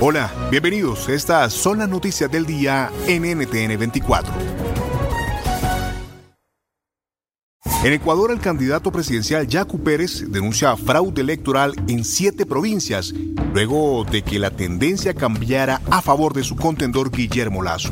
[0.00, 1.08] Hola, bienvenidos.
[1.08, 4.32] Estas son las noticias del día en NTN 24.
[7.82, 13.12] En Ecuador, el candidato presidencial Yacu Pérez denuncia fraude electoral en siete provincias,
[13.52, 17.90] luego de que la tendencia cambiara a favor de su contendor Guillermo Lazo.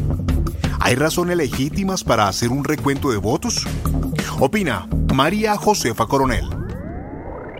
[0.79, 3.67] ¿Hay razones legítimas para hacer un recuento de votos?
[4.39, 6.56] Opina María Josefa Coronel.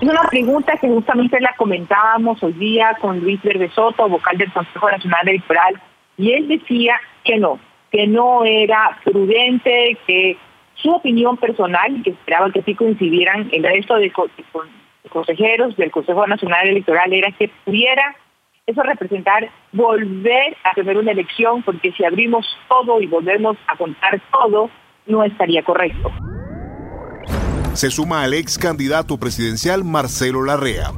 [0.01, 4.53] Es una pregunta que justamente la comentábamos hoy día con Luis Verde Soto, vocal del
[4.53, 5.81] Consejo Nacional Electoral,
[6.19, 7.59] y él decía que no,
[7.91, 10.37] que no era prudente, que
[10.75, 14.13] su opinión personal, que esperaba que sí coincidieran el resto de,
[15.09, 18.15] consejeros del Consejo Nacional Electoral, era que pudiera
[18.67, 24.21] eso representar volver a tener una elección, porque si abrimos todo y volvemos a contar
[24.31, 24.69] todo,
[25.07, 26.13] no estaría correcto
[27.77, 30.93] se suma al ex candidato presidencial Marcelo Larrea.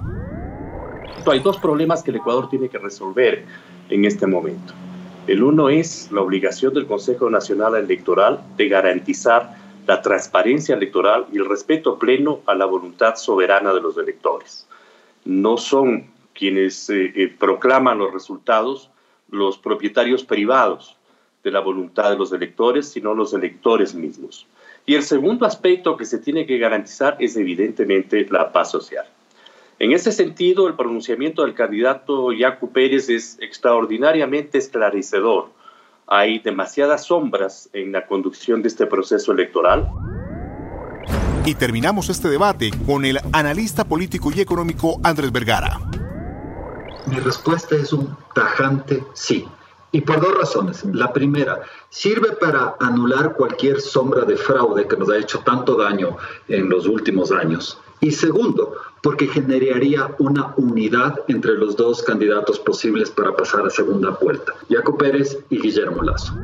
[1.27, 3.45] Hay dos problemas que el Ecuador tiene que resolver
[3.91, 4.73] en este momento.
[5.27, 11.39] El uno es la obligación del Consejo Nacional Electoral de garantizar la transparencia electoral y
[11.39, 14.67] el respeto pleno a la voluntad soberana de los electores.
[15.25, 18.91] No son quienes eh, eh, proclaman los resultados
[19.31, 20.97] los propietarios privados
[21.45, 24.47] de la voluntad de los electores, sino los electores mismos.
[24.89, 29.05] Y el segundo aspecto que se tiene que garantizar es evidentemente la paz social.
[29.79, 35.51] En ese sentido, el pronunciamiento del candidato Yacu Pérez es extraordinariamente esclarecedor.
[36.07, 39.91] Hay demasiadas sombras en la conducción de este proceso electoral.
[41.45, 45.81] Y terminamos este debate con el analista político y económico Andrés Vergara.
[47.05, 49.45] Mi respuesta es un tajante sí.
[49.91, 50.85] Y por dos razones.
[50.85, 56.17] La primera, sirve para anular cualquier sombra de fraude que nos ha hecho tanto daño
[56.49, 57.79] en los últimos años.
[58.01, 64.11] Y segundo, porque generaría una unidad entre los dos candidatos posibles para pasar a segunda
[64.21, 66.35] vuelta, Jaco Pérez y Guillermo Lazo.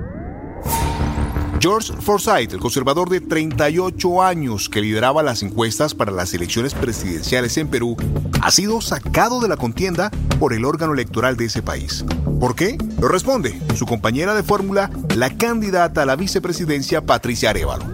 [1.64, 7.56] George Forsyth, el conservador de 38 años que lideraba las encuestas para las elecciones presidenciales
[7.56, 7.97] en Perú,
[8.42, 12.04] ha sido sacado de la contienda por el órgano electoral de ese país.
[12.38, 12.76] ¿Por qué?
[13.00, 17.86] Lo responde su compañera de fórmula, la candidata a la vicepresidencia Patricia Arevalo.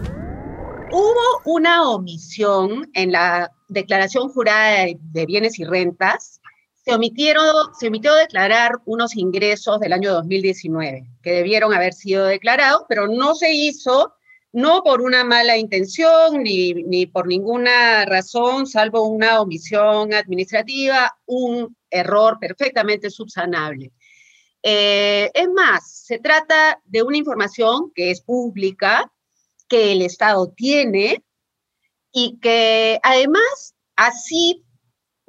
[0.90, 6.39] Hubo una omisión en la declaración jurada de bienes y rentas
[6.84, 12.84] se, omitieron, se omitió declarar unos ingresos del año 2019 que debieron haber sido declarados,
[12.88, 14.14] pero no se hizo,
[14.52, 21.76] no por una mala intención ni, ni por ninguna razón, salvo una omisión administrativa, un
[21.90, 23.92] error perfectamente subsanable.
[24.62, 29.10] Eh, es más, se trata de una información que es pública,
[29.68, 31.24] que el Estado tiene
[32.12, 34.64] y que además así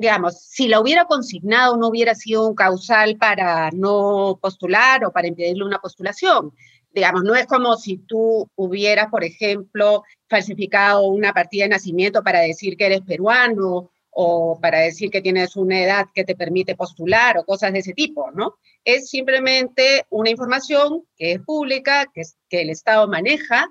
[0.02, 5.28] digamos, si la hubiera consignado no hubiera sido un causal para no postular o para
[5.28, 6.52] impedirle una postulación.
[6.92, 12.42] Digamos, no es como si tú hubieras, por ejemplo, falsificado una partida de nacimiento para
[12.42, 17.38] decir que eres peruano o para decir que tienes una edad que te permite postular
[17.38, 18.56] o cosas de ese tipo, ¿no?
[18.84, 23.68] Es simplemente una información que es pública, que, el Estado maneja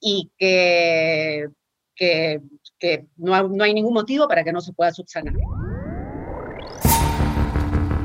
[0.00, 1.48] y que,
[1.96, 2.40] que,
[2.78, 5.34] que no, no hay ningún motivo para que no se pueda subsanar.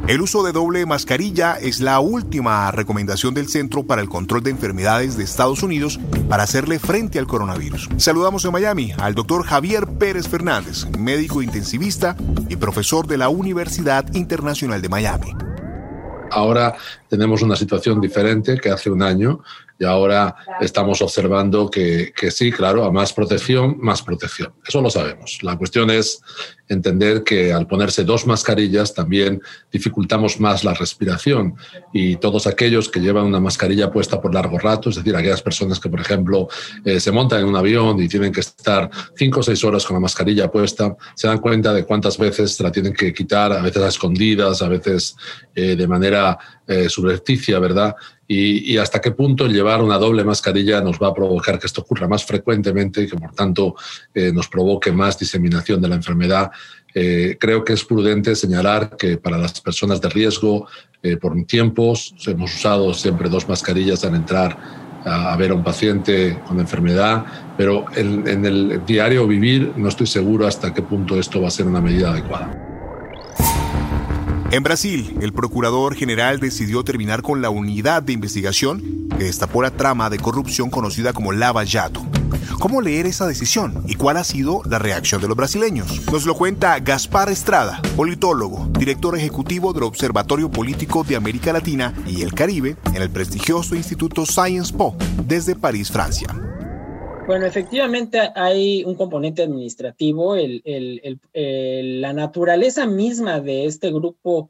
[0.08, 4.52] El uso de doble mascarilla es la última recomendación del Centro para el Control de
[4.52, 6.00] Enfermedades de Estados Unidos
[6.30, 7.90] para hacerle frente al coronavirus.
[7.98, 12.16] Saludamos en Miami al doctor Javier Pérez Fernández, médico intensivista
[12.48, 15.34] y profesor de la Universidad Internacional de Miami.
[16.32, 16.78] Ahora
[17.10, 19.42] tenemos una situación diferente que hace un año
[19.80, 24.54] y ahora estamos observando que, que, sí, claro, a más protección, más protección.
[24.68, 25.40] Eso lo sabemos.
[25.44, 26.20] La cuestión es
[26.68, 31.56] entender que al ponerse dos mascarillas también dificultamos más la respiración
[31.94, 35.80] y todos aquellos que llevan una mascarilla puesta por largo rato, es decir, aquellas personas
[35.80, 36.48] que, por ejemplo,
[36.84, 39.96] eh, se montan en un avión y tienen que estar cinco o seis horas con
[39.96, 43.84] la mascarilla puesta, se dan cuenta de cuántas veces la tienen que quitar, a veces
[43.84, 45.16] a escondidas, a veces
[45.56, 46.38] eh, de manera
[46.68, 47.96] eh, subrepticia, ¿verdad?
[48.28, 52.08] Y, hasta qué punto llevar una doble mascarilla nos va a provocar que esto ocurra
[52.08, 53.76] más frecuentemente y que por tanto
[54.14, 56.52] eh, nos provoque más diseminación de la enfermedad.
[56.94, 60.68] Eh, creo que es prudente señalar que para las personas de riesgo,
[61.04, 64.58] eh, por tiempos, hemos usado siempre dos mascarillas al entrar
[65.06, 67.24] a, ver a un paciente con enfermedad,
[67.56, 71.68] pero en el diario vivir no estoy seguro hasta qué punto esto va a ser
[71.68, 72.67] una medida adecuada.
[74.50, 79.72] En Brasil, el procurador general decidió terminar con la unidad de investigación que destapó la
[79.72, 82.06] trama de corrupción conocida como Lava Jato.
[82.58, 86.02] ¿Cómo leer esa decisión y cuál ha sido la reacción de los brasileños?
[86.10, 92.22] Nos lo cuenta Gaspar Estrada, politólogo, director ejecutivo del Observatorio Político de América Latina y
[92.22, 94.96] el Caribe en el prestigioso Instituto Sciences Po
[95.26, 96.47] desde París, Francia.
[97.28, 101.20] Bueno, efectivamente hay un componente administrativo, el,
[102.00, 104.50] la naturaleza misma de este grupo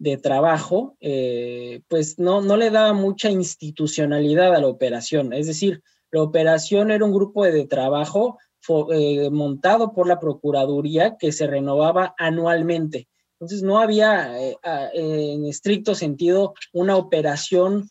[0.00, 5.32] de trabajo, eh, pues no, no le daba mucha institucionalidad a la operación.
[5.34, 8.38] Es decir, la operación era un grupo de trabajo
[8.92, 13.06] eh, montado por la Procuraduría que se renovaba anualmente.
[13.34, 14.56] Entonces no había eh,
[14.94, 17.88] en estricto sentido una operación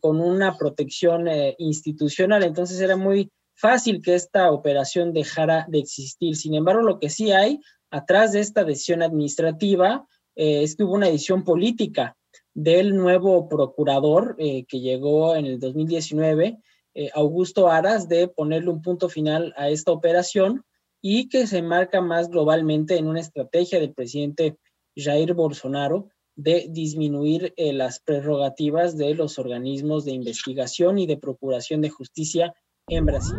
[0.00, 1.26] con una protección
[1.56, 2.42] institucional.
[2.42, 3.32] Entonces era muy
[3.62, 6.34] fácil que esta operación dejara de existir.
[6.34, 7.60] Sin embargo, lo que sí hay
[7.92, 10.04] atrás de esta decisión administrativa
[10.34, 12.16] eh, es que hubo una decisión política
[12.54, 16.58] del nuevo procurador eh, que llegó en el 2019,
[16.94, 20.64] eh, Augusto Aras, de ponerle un punto final a esta operación
[21.00, 24.56] y que se marca más globalmente en una estrategia del presidente
[24.96, 31.80] Jair Bolsonaro de disminuir eh, las prerrogativas de los organismos de investigación y de procuración
[31.80, 32.54] de justicia
[32.88, 33.36] en Brasil.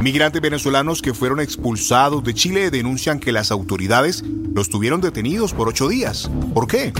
[0.00, 4.24] Migrantes venezolanos que fueron expulsados de Chile denuncian que las autoridades
[4.54, 6.30] los tuvieron detenidos por ocho días.
[6.54, 6.92] ¿Por qué?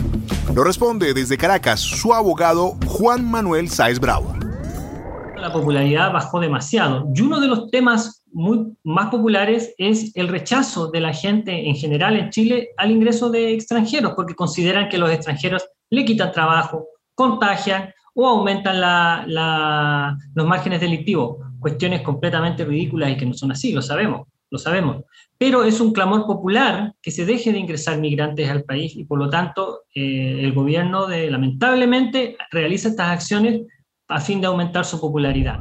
[0.54, 4.34] Lo responde desde Caracas su abogado Juan Manuel Sáez Bravo.
[5.36, 10.90] La popularidad bajó demasiado y uno de los temas muy, más populares es el rechazo
[10.90, 15.10] de la gente en general en Chile al ingreso de extranjeros porque consideran que los
[15.10, 18.80] extranjeros le quitan trabajo, contagian o aumentan
[20.34, 21.36] los márgenes delictivos.
[21.60, 25.04] Cuestiones completamente ridículas y que no son así, lo sabemos, lo sabemos.
[25.38, 29.20] Pero es un clamor popular que se deje de ingresar migrantes al país y por
[29.20, 33.60] lo tanto eh, el gobierno de, lamentablemente realiza estas acciones
[34.08, 35.60] a fin de aumentar su popularidad.